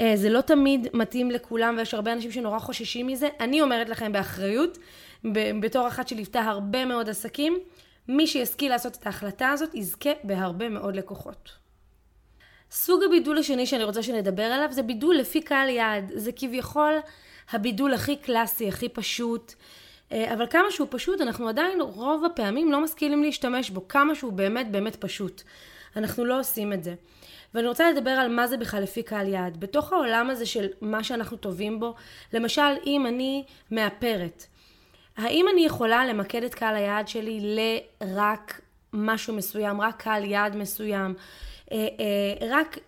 אה, 0.00 0.12
זה 0.16 0.30
לא 0.30 0.40
תמיד 0.40 0.88
מתאים 0.94 1.30
לכולם, 1.30 1.74
ויש 1.78 1.94
הרבה 1.94 2.12
אנשים 2.12 2.32
שנורא 2.32 2.58
חוששים 2.58 3.06
מזה. 3.06 3.28
אני 3.40 3.62
אומרת 3.62 3.88
לכם 3.88 4.12
באחריות, 4.12 4.78
בתור 5.62 5.88
אחת 5.88 6.08
שליוותה 6.08 6.40
הרבה 6.40 6.84
מאוד 6.84 7.08
עסקים, 7.08 7.58
מי 8.08 8.26
שישכיל 8.26 8.70
לעשות 8.70 8.96
את 8.96 9.06
ההחלטה 9.06 9.50
הזאת, 9.50 9.74
יזכה 9.74 10.10
בהרבה 10.24 10.68
מאוד 10.68 10.96
לקוחות. 10.96 11.59
סוג 12.70 13.02
הבידול 13.04 13.38
השני 13.38 13.66
שאני 13.66 13.84
רוצה 13.84 14.02
שנדבר 14.02 14.42
עליו 14.42 14.68
זה 14.70 14.82
בידול 14.82 15.16
לפי 15.16 15.40
קהל 15.40 15.68
יעד. 15.68 16.12
זה 16.14 16.30
כביכול 16.36 16.98
הבידול 17.50 17.94
הכי 17.94 18.16
קלאסי, 18.16 18.68
הכי 18.68 18.88
פשוט. 18.88 19.54
אה, 20.12 20.34
אבל 20.34 20.46
כמה 20.50 20.70
שהוא 20.70 20.88
פשוט, 20.90 21.20
אנחנו 21.20 21.48
עדיין 21.48 21.80
רוב 21.80 22.24
הפעמים 22.24 22.72
לא 22.72 22.84
משכילים 22.84 23.22
להשתמש 23.22 23.70
בו. 23.70 23.88
כמה 23.88 24.14
שהוא 24.14 24.32
באמת 24.32 24.70
באמת 24.70 24.96
פשוט. 24.96 25.42
אנחנו 25.96 26.24
לא 26.24 26.40
עושים 26.40 26.72
את 26.72 26.84
זה. 26.84 26.94
ואני 27.54 27.68
רוצה 27.68 27.90
לדבר 27.90 28.10
על 28.10 28.28
מה 28.28 28.46
זה 28.46 28.56
בכלל 28.56 28.82
לפי 28.82 29.02
קהל 29.02 29.28
יעד. 29.28 29.60
בתוך 29.60 29.92
העולם 29.92 30.30
הזה 30.30 30.46
של 30.46 30.66
מה 30.80 31.04
שאנחנו 31.04 31.36
טובים 31.36 31.80
בו, 31.80 31.94
למשל, 32.32 32.72
אם 32.86 33.06
אני 33.06 33.44
מאפרת, 33.70 34.46
האם 35.16 35.46
אני 35.52 35.64
יכולה 35.64 36.06
למקד 36.06 36.42
את 36.42 36.54
קהל 36.54 36.74
היעד 36.74 37.08
שלי 37.08 37.40
לרק 37.42 38.60
משהו 38.92 39.34
מסוים, 39.34 39.80
רק 39.80 40.02
קהל 40.02 40.24
יעד 40.24 40.56
מסוים, 40.56 41.14
רק 42.50 42.78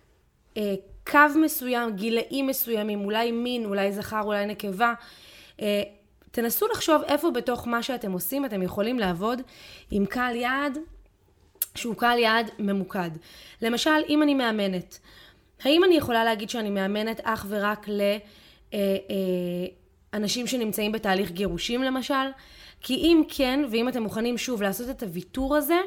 אה, 0.57 0.75
קו 1.07 1.19
מסוים, 1.35 1.95
גילאים 1.95 2.47
מסוימים, 2.47 3.05
אולי 3.05 3.31
מין, 3.31 3.65
אולי 3.65 3.91
זכר, 3.91 4.21
אולי 4.21 4.45
נקבה. 4.45 4.93
תנסו 6.31 6.67
לחשוב 6.67 7.01
איפה 7.03 7.31
בתוך 7.31 7.67
מה 7.67 7.83
שאתם 7.83 8.11
עושים 8.11 8.45
אתם 8.45 8.61
יכולים 8.61 8.99
לעבוד 8.99 9.41
עם 9.91 10.05
קהל 10.05 10.35
יעד 10.35 10.77
שהוא 11.75 11.95
קהל 11.95 12.19
יעד 12.19 12.51
ממוקד. 12.59 13.09
למשל, 13.61 13.91
אם 14.09 14.23
אני 14.23 14.33
מאמנת, 14.33 14.99
האם 15.63 15.83
אני 15.83 15.95
יכולה 15.95 16.23
להגיד 16.23 16.49
שאני 16.49 16.69
מאמנת 16.69 17.21
אך 17.23 17.45
ורק 17.49 17.87
לאנשים 20.13 20.47
שנמצאים 20.47 20.91
בתהליך 20.91 21.31
גירושים 21.31 21.83
למשל? 21.83 22.29
כי 22.81 22.93
אם 22.95 23.23
כן, 23.29 23.65
ואם 23.71 23.89
אתם 23.89 24.03
מוכנים 24.03 24.37
שוב 24.37 24.61
לעשות 24.61 24.89
את 24.89 25.03
הוויתור 25.03 25.55
הזה, 25.55 25.77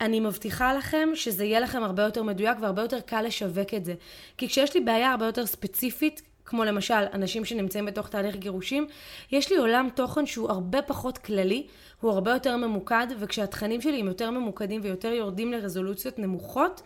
אני 0.00 0.20
מבטיחה 0.20 0.74
לכם 0.74 1.08
שזה 1.14 1.44
יהיה 1.44 1.60
לכם 1.60 1.82
הרבה 1.82 2.02
יותר 2.02 2.22
מדויק 2.22 2.58
והרבה 2.60 2.82
יותר 2.82 3.00
קל 3.00 3.22
לשווק 3.22 3.74
את 3.74 3.84
זה. 3.84 3.94
כי 4.36 4.48
כשיש 4.48 4.74
לי 4.74 4.80
בעיה 4.80 5.10
הרבה 5.10 5.26
יותר 5.26 5.46
ספציפית, 5.46 6.22
כמו 6.44 6.64
למשל 6.64 7.04
אנשים 7.12 7.44
שנמצאים 7.44 7.86
בתוך 7.86 8.08
תהליך 8.08 8.36
גירושים, 8.36 8.86
יש 9.32 9.50
לי 9.52 9.56
עולם 9.56 9.88
תוכן 9.94 10.26
שהוא 10.26 10.50
הרבה 10.50 10.82
פחות 10.82 11.18
כללי, 11.18 11.66
הוא 12.00 12.10
הרבה 12.10 12.32
יותר 12.32 12.56
ממוקד, 12.56 13.06
וכשהתכנים 13.18 13.80
שלי 13.80 14.00
הם 14.00 14.06
יותר 14.06 14.30
ממוקדים 14.30 14.80
ויותר 14.84 15.12
יורדים 15.12 15.52
לרזולוציות 15.52 16.18
נמוכות, 16.18 16.82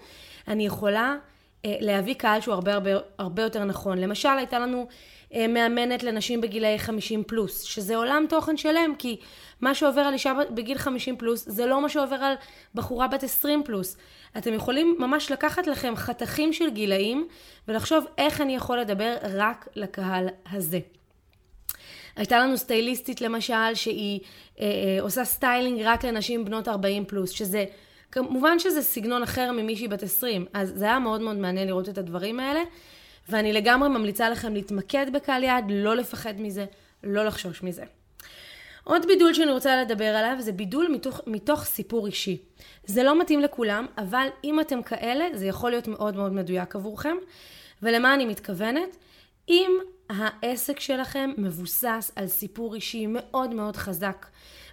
אני 0.49 0.67
יכולה 0.67 1.17
להביא 1.65 2.15
קהל 2.15 2.41
שהוא 2.41 2.55
הרבה 2.55 2.75
הרבה, 2.75 2.91
הרבה 3.19 3.43
יותר 3.43 3.65
נכון. 3.65 3.99
למשל, 3.99 4.29
הייתה 4.29 4.59
לנו 4.59 4.87
אה, 5.35 5.47
מאמנת 5.49 6.03
לנשים 6.03 6.41
בגילאי 6.41 6.79
50 6.79 7.25
פלוס, 7.25 7.63
שזה 7.63 7.97
עולם 7.97 8.25
תוכן 8.29 8.57
שלם, 8.57 8.95
כי 8.99 9.17
מה 9.61 9.75
שעובר 9.75 10.01
על 10.01 10.13
אישה 10.13 10.33
בגיל 10.51 10.79
50 10.79 11.17
פלוס, 11.17 11.49
זה 11.49 11.67
לא 11.67 11.83
מה 11.83 11.89
שעובר 11.89 12.17
על 12.17 12.35
בחורה 12.75 13.09
בת 13.09 13.23
20 13.23 13.63
פלוס. 13.65 13.97
אתם 14.39 14.55
יכולים 14.55 14.97
ממש 14.99 15.33
לקחת 15.33 15.67
לכם 15.67 15.97
חתכים 15.97 16.53
של 16.53 16.71
גילאים, 16.71 17.29
ולחשוב 17.69 18.05
איך 18.19 18.41
אני 18.41 18.57
יכול 18.57 18.81
לדבר 18.81 19.17
רק 19.23 19.69
לקהל 19.77 20.29
הזה. 20.53 20.79
הייתה 22.17 22.39
לנו 22.39 22.57
סטייליסטית 22.57 23.21
למשל, 23.21 23.75
שהיא 23.75 24.21
אה, 24.61 24.65
אה, 24.65 25.03
עושה 25.03 25.25
סטיילינג 25.25 25.83
רק 25.83 26.05
לנשים 26.05 26.45
בנות 26.45 26.69
40 26.69 27.05
פלוס, 27.05 27.31
שזה, 27.31 27.65
כמובן 28.13 28.59
שזה 28.59 28.83
סגנון 28.83 29.23
אחר 29.23 29.53
ממישהי 29.53 29.89
בת 29.89 30.03
20, 30.03 30.47
אז 30.55 30.73
זה 30.77 30.85
היה 30.85 30.99
מאוד 30.99 31.21
מאוד 31.21 31.37
מעניין 31.37 31.67
לראות 31.67 31.89
את 31.89 31.99
הדברים 31.99 32.41
האלה, 32.41 32.61
ואני 33.29 33.53
לגמרי 33.53 33.89
ממליצה 33.89 34.31
לכם 34.31 34.55
להתמקד 34.55 35.07
בקהל 35.13 35.45
יעד, 35.45 35.65
לא 35.71 35.97
לפחד 35.97 36.35
מזה, 36.39 36.65
לא 37.05 37.25
לחשוש 37.25 37.63
מזה. 37.63 37.85
עוד 38.85 39.07
בידול 39.07 39.35
שאני 39.35 39.53
רוצה 39.53 39.83
לדבר 39.83 40.05
עליו 40.05 40.37
זה 40.39 40.53
בידול 40.53 40.89
מתוך, 40.89 41.21
מתוך 41.27 41.65
סיפור 41.65 42.07
אישי. 42.07 42.39
זה 42.85 43.03
לא 43.03 43.21
מתאים 43.21 43.41
לכולם, 43.41 43.87
אבל 43.99 44.27
אם 44.45 44.61
אתם 44.61 44.83
כאלה, 44.83 45.27
זה 45.35 45.47
יכול 45.47 45.71
להיות 45.71 45.89
מאוד 45.89 46.17
מאוד 46.17 46.33
מדויק 46.33 46.77
עבורכם. 46.77 47.17
ולמה 47.83 48.15
אני 48.15 48.27
מתכוונת? 48.27 48.97
אם 49.49 49.71
העסק 50.09 50.81
שלכם 50.81 51.31
מבוסס 51.39 52.13
על 52.17 52.27
סיפור 52.27 52.75
אישי 52.75 53.07
מאוד 53.07 53.55
מאוד 53.55 53.77
חזק, 53.77 54.27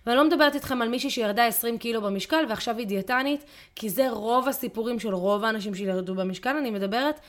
ואני 0.07 0.17
לא 0.17 0.23
מדברת 0.27 0.55
איתכם 0.55 0.81
על 0.81 0.89
מישהי 0.89 1.09
שירדה 1.09 1.45
20 1.45 1.77
קילו 1.77 2.01
במשקל 2.01 2.45
ועכשיו 2.49 2.77
היא 2.77 2.87
דיאטנית, 2.87 3.45
כי 3.75 3.89
זה 3.89 4.09
רוב 4.09 4.47
הסיפורים 4.47 4.99
של 4.99 5.13
רוב 5.13 5.43
האנשים 5.43 5.75
שירדו 5.75 6.15
במשקל, 6.15 6.55
אני 6.57 6.71
מדברת 6.71 7.19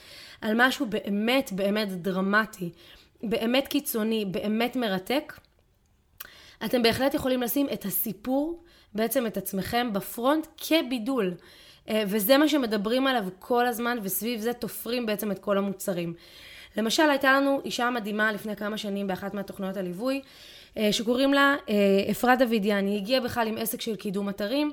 על 0.41 0.53
משהו 0.57 0.87
באמת 0.87 1.51
באמת 1.53 1.89
דרמטי, 1.93 2.71
באמת 3.23 3.69
קיצוני, 3.69 4.25
באמת 4.25 4.77
מרתק. 4.77 5.33
אתם 6.65 6.83
בהחלט 6.83 7.15
יכולים 7.15 7.43
לשים 7.43 7.67
את 7.73 7.85
הסיפור, 7.85 8.63
בעצם 8.95 9.27
את 9.27 9.37
עצמכם, 9.37 9.93
בפרונט 9.93 10.47
כבידול. 10.57 11.35
אה, 11.89 12.03
וזה 12.07 12.39
מה 12.39 12.49
שמדברים 12.49 13.07
עליו 13.07 13.25
כל 13.39 13.67
הזמן, 13.67 13.99
וסביב 14.03 14.41
זה 14.41 14.53
תופרים 14.53 15.07
בעצם 15.07 15.31
את 15.31 15.39
כל 15.39 15.59
המוצרים. 15.59 16.15
למשל, 16.77 17.11
הייתה 17.11 17.33
לנו 17.33 17.61
אישה 17.65 17.91
מדהימה 17.91 18.33
לפני 18.33 18.57
כמה 18.57 18.79
שנים 18.79 19.07
באחת 19.07 19.35
מהתוכניות 19.35 19.77
הליווי, 19.77 20.23
שקוראים 20.91 21.35
לה 21.35 21.57
אה, 21.69 21.75
אפרת 22.11 22.39
דוידיאן. 22.39 22.87
היא 22.87 22.97
הגיעה 22.97 23.21
בכלל 23.21 23.49
עם 23.49 23.59
עסק 23.59 23.81
של 23.81 23.97
קידום 23.97 24.29
אתרים, 24.29 24.73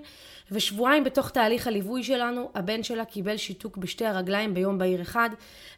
ושבועיים 0.52 1.04
בתוך 1.04 1.30
תהליך 1.30 1.68
הליווי 1.68 2.04
שלנו, 2.04 2.50
הבן 2.56 2.84
שלה 2.84 3.06
קיבל 3.06 3.38
שיתוק 3.38 3.78
בשתי 3.78 4.06
הרגליים 4.06 4.54
ביום 4.54 4.78
בהיר 4.78 5.02
אחד, 5.02 5.30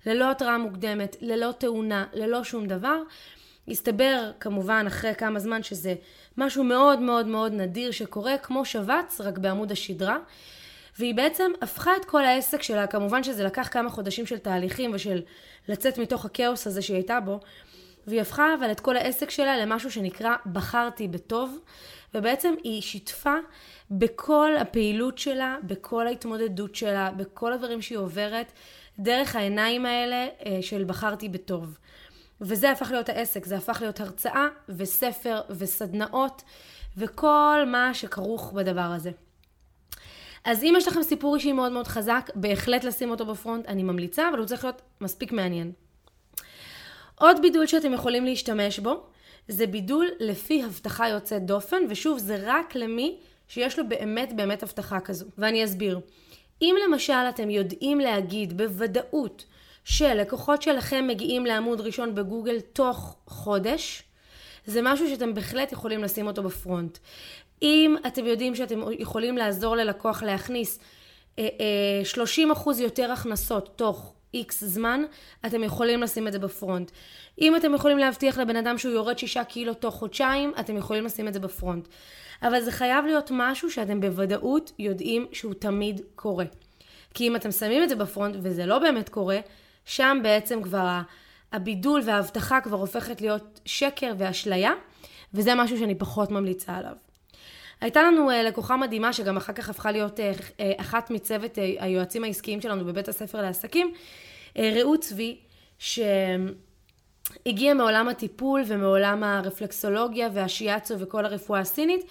ללא 0.06 0.32
התראה 0.32 0.58
מוקדמת, 0.58 1.16
ללא 1.22 1.52
תאונה, 1.58 2.06
ללא 2.14 2.44
שום 2.44 2.68
דבר. 2.68 3.02
הסתבר 3.68 4.32
כמובן 4.40 4.84
אחרי 4.88 5.16
כמה 5.16 5.40
זמן 5.40 5.64
שזה 5.64 5.96
משהו 6.38 6.64
מאוד 6.64 7.00
מאוד 7.00 7.28
מאוד 7.28 7.54
נדיר 7.54 7.92
שקורה 7.92 8.38
כמו 8.38 8.66
שבץ 8.66 9.22
רק 9.22 9.38
בעמוד 9.38 9.72
השדרה 9.72 10.18
והיא 11.00 11.16
בעצם 11.16 11.52
הפכה 11.62 11.92
את 11.96 12.06
כל 12.06 12.26
העסק 12.26 12.62
שלה, 12.62 12.88
כמובן 12.88 13.24
שזה 13.24 13.44
לקח 13.44 13.68
כמה 13.72 13.90
חודשים 13.90 14.26
של 14.26 14.38
תהליכים 14.38 14.92
ושל 14.94 15.22
לצאת 15.68 15.98
מתוך 15.98 16.26
הכאוס 16.26 16.68
הזה 16.68 16.82
שהיא 16.82 16.96
הייתה 16.96 17.20
בו 17.20 17.40
והיא 18.08 18.22
הפכה 18.22 18.56
אבל 18.60 18.72
את 18.72 18.80
כל 18.80 18.98
העסק 18.98 19.30
שלה 19.30 19.58
למשהו 19.58 19.92
שנקרא 19.92 20.36
בחרתי 20.52 21.08
בטוב 21.08 21.60
ובעצם 22.14 22.54
היא 22.64 22.82
שיתפה 22.82 23.36
בכל 23.92 24.52
הפעילות 24.60 25.18
שלה, 25.18 25.58
בכל 25.64 26.08
ההתמודדות 26.08 26.76
שלה, 26.76 27.12
בכל 27.12 27.54
הדברים 27.54 27.82
שהיא 27.82 27.98
עוברת 27.98 28.52
דרך 29.00 29.36
העיניים 29.36 29.86
האלה 29.86 30.28
אה, 30.46 30.58
של 30.62 30.84
בחרתי 30.84 31.30
בטוב. 31.30 31.78
וזה 32.42 32.72
הפך 32.72 32.92
להיות 32.92 33.10
העסק, 33.10 33.46
זה 33.46 33.58
הפך 33.58 33.78
להיות 33.82 34.00
הרצאה 34.00 34.48
וספר 34.70 35.42
וסדנאות 35.50 36.44
וכל 36.98 37.64
מה 37.68 37.94
שכרוך 37.94 38.54
בדבר 38.54 38.82
הזה. 38.82 39.12
אז 40.46 40.64
אם 40.64 40.74
יש 40.78 40.88
לכם 40.88 41.04
סיפור 41.04 41.36
אישי 41.36 41.52
מאוד 41.52 41.72
מאוד 41.72 41.88
חזק, 41.88 42.30
בהחלט 42.36 42.84
לשים 42.84 43.10
אותו 43.10 43.26
בפרונט, 43.26 43.66
אני 43.66 43.84
ממליצה, 43.84 44.30
אבל 44.30 44.38
הוא 44.38 44.46
צריך 44.46 44.64
להיות 44.64 44.82
מספיק 45.02 45.32
מעניין. 45.32 45.72
עוד 47.20 47.42
בידול 47.42 47.68
שאתם 47.68 47.94
יכולים 47.94 48.26
להשתמש 48.26 48.80
בו, 48.80 49.04
זה 49.48 49.68
בידול 49.68 50.08
לפי 50.20 50.64
הבטחה 50.64 51.10
יוצאת 51.10 51.46
דופן, 51.46 51.78
ושוב, 51.90 52.18
זה 52.18 52.38
רק 52.44 52.76
למי 52.76 53.18
שיש 53.48 53.80
לו 53.80 53.90
באמת 53.90 54.36
באמת 54.36 54.64
הבטחה 54.64 55.00
כזו. 55.00 55.26
ואני 55.38 55.64
אסביר. 55.64 56.00
אם 56.62 56.76
למשל 56.88 57.14
אתם 57.14 57.50
יודעים 57.50 58.00
להגיד 58.00 58.58
בוודאות 58.58 59.46
שלקוחות 59.84 60.62
שלכם 60.62 61.08
מגיעים 61.08 61.46
לעמוד 61.46 61.82
ראשון 61.82 62.16
בגוגל 62.16 62.60
תוך 62.60 63.16
חודש, 63.28 64.04
זה 64.66 64.82
משהו 64.84 65.10
שאתם 65.10 65.34
בהחלט 65.34 65.72
יכולים 65.72 66.04
לשים 66.04 66.28
אותו 66.28 66.44
בפרונט. 66.44 66.98
אם 67.62 67.96
אתם 68.08 68.26
יודעים 68.26 68.56
שאתם 68.56 68.82
יכולים 69.00 69.38
לעזור 69.38 69.76
ללקוח 69.76 70.24
להכניס 70.24 70.80
30% 71.38 71.40
אה, 71.40 71.44
אה, 71.44 72.74
יותר 72.80 73.12
הכנסות 73.12 73.70
תוך 73.76 74.14
איקס 74.38 74.64
זמן, 74.64 75.04
אתם 75.46 75.64
יכולים 75.64 76.02
לשים 76.02 76.28
את 76.28 76.34
זה 76.34 76.40
בפרונט. 76.40 76.92
אם 77.42 77.56
אתם 77.56 77.74
יכולים 77.74 77.98
להבטיח 77.98 78.38
לבן 78.38 78.56
אדם 78.56 78.78
שהוא 78.78 78.94
יורד 78.94 79.18
6 79.20 79.38
קילו 79.38 79.74
תוך 79.74 79.96
חודשיים, 79.96 80.54
אתם 80.60 80.78
יכולים 80.78 81.06
לשים 81.06 81.28
את 81.28 81.34
זה 81.34 81.40
בפרונט. 81.40 81.88
אבל 82.44 82.62
זה 82.62 82.72
חייב 82.72 83.06
להיות 83.06 83.32
משהו 83.34 83.72
שאתם 83.72 84.02
בוודאות 84.02 84.72
יודעים 84.80 85.26
שהוא 85.32 85.54
תמיד 85.54 86.02
קורה. 86.16 86.46
כי 87.14 87.28
אם 87.28 87.36
אתם 87.36 87.52
שמים 87.52 87.84
את 87.84 87.90
זה 87.90 87.96
בפרונט 87.96 88.36
וזה 88.42 88.66
לא 88.66 88.80
באמת 88.80 89.10
קורה, 89.10 89.40
שם 89.86 90.20
בעצם 90.24 90.62
כבר 90.62 91.00
הבידול 91.52 92.02
וההבטחה 92.06 92.62
כבר 92.62 92.78
הופכת 92.78 93.22
להיות 93.22 93.60
שקר 93.66 94.14
ואשליה, 94.18 94.72
וזה 95.34 95.56
משהו 95.56 95.78
שאני 95.78 95.96
פחות 95.96 96.32
ממליצה 96.32 96.76
עליו. 96.76 97.07
הייתה 97.82 98.04
לנו 98.04 98.32
uh, 98.32 98.34
לקוחה 98.34 98.78
מדהימה 98.78 99.14
שגם 99.14 99.38
אחר 99.38 99.54
כך 99.54 99.70
הפכה 99.70 99.92
להיות 99.92 100.20
uh, 100.20 100.22
uh, 100.42 100.62
אחת 100.82 101.12
מצוות 101.12 101.58
היועצים 101.80 102.24
העסקיים 102.24 102.62
שלנו 102.62 102.86
בבית 102.86 103.08
הספר 103.08 103.42
לעסקים, 103.42 103.94
רעות 104.58 105.00
צבי, 105.00 105.38
שהיא 105.80 106.08
הגיע 107.46 107.74
מעולם 107.74 108.10
הטיפול 108.10 108.64
ומעולם 108.68 109.24
הרפלקסולוגיה 109.24 110.30
והשיאצו 110.34 111.00
וכל 111.00 111.26
הרפואה 111.26 111.60
הסינית, 111.60 112.06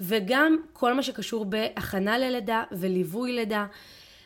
וגם 0.00 0.56
כל 0.72 0.94
מה 0.94 1.02
שקשור 1.02 1.44
בהכנה 1.44 2.18
ללידה 2.18 2.62
וליווי 2.72 3.32
לידה. 3.32 3.66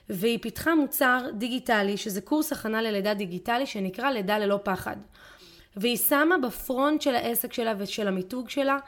והיא 0.09 0.39
פיתחה 0.43 0.75
מוצר 0.75 1.27
דיגיטלי, 1.35 1.97
שזה 1.97 2.21
קורס 2.21 2.53
הכנה 2.53 2.83
ללידה 2.83 3.15
דיגיטלי 3.15 3.67
שנקרא 3.67 4.11
לידה 4.11 4.39
ללא 4.39 4.59
פחד. 4.63 4.97
והיא 5.77 5.97
שמה 5.97 6.39
בפרונט 6.39 7.03
של 7.03 7.15
העסק 7.15 7.53
שלה 7.53 7.75
ושל 7.79 8.09
המיתוג 8.09 8.49
שלה 8.51 8.79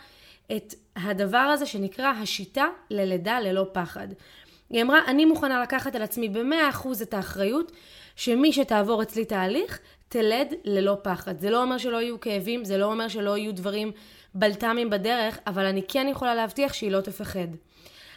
את 0.56 0.74
הדבר 0.96 1.38
הזה 1.38 1.66
שנקרא 1.66 2.08
השיטה 2.08 2.66
ללידה 2.90 3.40
ללא 3.40 3.66
פחד. 3.72 4.08
היא 4.70 4.82
אמרה, 4.82 5.00
אני 5.06 5.24
מוכנה 5.24 5.62
לקחת 5.62 5.94
על 5.94 6.02
עצמי 6.02 6.28
ב-100% 6.28 6.88
את 7.02 7.14
האחריות 7.14 7.72
שמי 8.16 8.52
שתעבור 8.52 9.02
אצלי 9.02 9.24
תהליך, 9.24 9.78
תלד 10.08 10.54
ללא 10.64 10.96
פחד. 11.02 11.38
זה 11.38 11.50
לא 11.50 11.62
אומר 11.62 11.78
שלא 11.78 12.02
יהיו 12.02 12.20
כאבים, 12.20 12.64
זה 12.64 12.78
לא 12.78 12.86
אומר 12.86 13.08
שלא 13.08 13.36
יהיו 13.36 13.54
דברים 13.54 13.92
בלת"מים 14.34 14.90
בדרך, 14.90 15.38
אבל 15.46 15.64
אני 15.64 15.82
כן 15.88 16.06
יכולה 16.10 16.34
להבטיח 16.34 16.72
שהיא 16.72 16.90
לא 16.90 17.00
תפחד. 17.00 17.48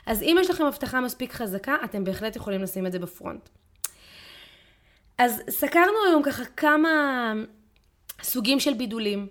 אז 0.05 0.22
אם 0.22 0.38
יש 0.39 0.50
לכם 0.50 0.65
הבטחה 0.65 1.01
מספיק 1.01 1.34
חזקה, 1.34 1.75
אתם 1.84 2.03
בהחלט 2.03 2.36
יכולים 2.36 2.62
לשים 2.62 2.88
את 2.88 2.91
זה 2.91 3.00
בפרונט. 3.00 3.50
אז 5.17 5.41
סקרנו 5.50 5.93
היום 6.07 6.24
ככה 6.24 6.46
כמה 6.46 7.34
סוגים 8.24 8.60
של 8.60 8.74
בידולים. 8.74 9.27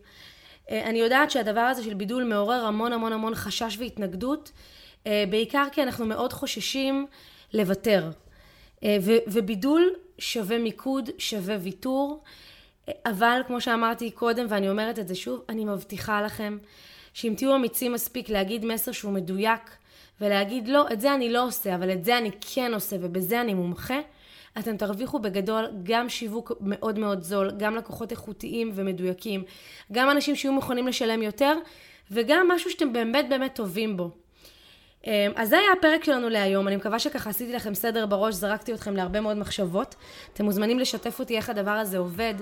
אה, 0.71 0.85
אני 0.85 0.99
יודעת 0.99 1.31
שהדבר 1.31 1.61
הזה 1.61 1.83
של 1.83 1.95
בידול 1.95 2.25
מעורר 2.25 2.65
המון 2.65 2.93
המון 2.93 3.13
המון 3.13 3.35
חשש 3.35 3.77
והתנגדות, 3.79 4.53
אה, 5.07 5.25
בעיקר 5.31 5.65
כי 5.73 5.83
אנחנו 5.83 6.07
מאוד 6.07 6.33
חוששים 6.33 7.07
לוותר. 7.55 8.11
אה, 8.85 8.97
ובידול 9.27 9.95
שווה 10.19 10.59
מיקוד, 10.59 11.11
שווה 11.19 11.57
ויתור, 11.61 12.23
אבל 13.07 13.41
כמו 13.47 13.61
שאמרתי 13.61 14.11
קודם 14.11 14.47
ואני 14.49 14.71
אומרת 14.71 14.99
את 14.99 15.09
זה 15.09 15.15
שוב, 15.15 15.43
אני 15.49 15.65
מבטיחה 15.65 16.23
לכם 16.23 16.59
שאם 17.15 17.35
תהיו 17.37 17.55
אמיצים 17.55 17.93
מספיק 17.93 18.29
להגיד 18.29 18.65
מסר 18.65 18.93
שהוא 18.93 19.13
מדויק 19.13 19.77
ולהגיד 20.21 20.69
לא, 20.69 20.87
את 20.93 21.01
זה 21.01 21.15
אני 21.15 21.33
לא 21.33 21.45
עושה, 21.45 21.75
אבל 21.75 21.93
את 21.93 22.05
זה 22.05 22.19
אני 22.19 22.31
כן 22.41 22.75
עושה 22.75 22.97
ובזה 23.01 23.41
אני 23.41 23.55
מומחה, 23.55 24.01
אתם 24.59 24.77
תרוויחו 24.77 25.19
בגדול 25.19 25.65
גם 25.83 26.09
שיווק 26.09 26.53
מאוד 26.61 26.99
מאוד 26.99 27.23
זול, 27.23 27.51
גם 27.59 27.77
לקוחות 27.77 28.11
איכותיים 28.11 28.71
ומדויקים, 28.75 29.45
גם 29.93 30.11
אנשים 30.11 30.37
שיהיו 30.37 30.53
מוכנים 30.53 30.89
לשלם 30.89 31.23
יותר, 31.23 31.55
וגם 32.11 32.49
משהו 32.49 32.71
שאתם 32.71 32.93
באמת 32.93 33.29
באמת 33.29 33.55
טובים 33.55 33.97
בו. 33.97 34.11
אמ, 35.07 35.33
אז 35.37 35.49
זה 35.49 35.59
היה 35.59 35.73
הפרק 35.79 36.05
שלנו 36.05 36.29
להיום, 36.29 36.69
אני 36.69 36.77
מקווה 36.77 36.99
שככה 36.99 37.31
עשיתי 37.31 37.53
לכם 37.53 37.75
סדר 37.75 38.07
בראש, 38.07 38.35
זרקתי 38.35 38.75
אתכם 38.75 38.97
להרבה 38.97 39.21
מאוד 39.21 39.37
מחשבות. 39.37 39.95
אתם 40.33 40.45
מוזמנים 40.45 40.79
לשתף 40.79 41.21
אותי 41.21 41.37
איך 41.37 41.51
הדבר 41.51 41.71
הזה 41.71 41.99
עובד. 41.99 42.35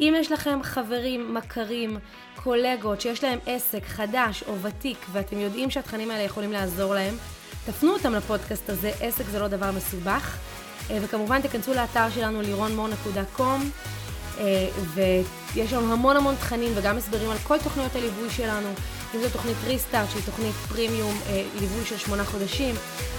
אם 0.00 0.14
יש 0.16 0.32
לכם 0.32 0.62
חברים, 0.62 1.34
מכרים, 1.34 1.98
קולגות 2.36 3.00
שיש 3.00 3.24
להם 3.24 3.38
עסק 3.46 3.84
חדש 3.84 4.44
או 4.48 4.58
ותיק 4.58 4.98
ואתם 5.12 5.38
יודעים 5.38 5.70
שהתכנים 5.70 6.10
האלה 6.10 6.22
יכולים 6.22 6.52
לעזור 6.52 6.94
להם, 6.94 7.14
תפנו 7.66 7.92
אותם 7.92 8.14
לפודקאסט 8.14 8.70
הזה, 8.70 8.92
עסק 9.00 9.24
זה 9.24 9.38
לא 9.38 9.48
דבר 9.48 9.70
מסובך. 9.70 10.38
אה, 10.90 10.98
וכמובן 11.02 11.40
תיכנסו 11.40 11.74
לאתר 11.74 12.10
שלנו 12.14 12.42
לירונמור.קום 12.42 13.70
אה, 14.40 14.68
ויש 14.94 15.72
לנו 15.72 15.92
המון 15.92 16.16
המון 16.16 16.34
תכנים 16.34 16.72
וגם 16.74 16.96
הסברים 16.96 17.30
על 17.30 17.38
כל 17.42 17.58
תוכניות 17.58 17.96
הליווי 17.96 18.30
שלנו, 18.30 18.68
אם 19.14 19.20
זו 19.20 19.28
תוכנית 19.32 19.56
ריסטארט 19.66 20.10
שהיא 20.10 20.22
תוכנית 20.26 20.54
פרימיום, 20.68 21.20
אה, 21.26 21.42
ליווי 21.60 21.84
של 21.84 21.98
שמונה 21.98 22.24
חודשים, 22.24 22.74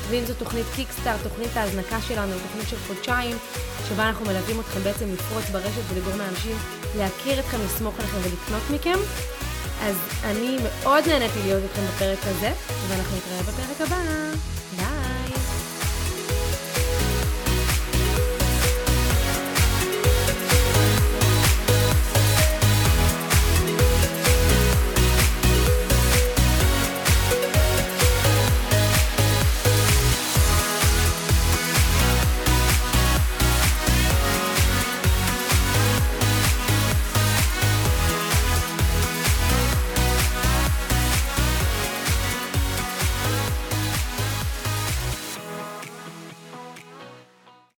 ואם 0.10 0.26
זו 0.26 0.34
תוכנית 0.34 0.66
קיקסטארט, 0.76 1.20
תוכנית 1.24 1.58
ההזנקה 1.58 2.02
שלנו, 2.02 2.34
תוכנית 2.48 2.70
של 2.70 2.78
חודשיים, 2.88 3.38
שבה 3.90 4.10
אנחנו 4.10 4.26
מלווים 4.26 4.60
אתכם 4.60 4.80
בעצם 4.84 5.14
לפרוץ 5.14 5.50
ברשת 5.52 5.82
ולגרום 5.94 6.20
לאנשים 6.20 6.58
להכיר 6.98 7.40
אתכם, 7.40 7.58
לסמוך 7.66 8.00
עליכם 8.00 8.18
ולקנות 8.18 8.70
מכם. 8.74 9.00
אז 9.82 9.96
אני 10.24 10.58
מאוד 10.64 11.08
נהניתי 11.08 11.40
להיות 11.46 11.64
איתכם 11.64 11.82
בפרק 11.96 12.20
הזה, 12.24 12.52
ואנחנו 12.88 13.18
נתראה 13.18 13.42
בפרק 13.44 13.82
הבא. 13.82 14.51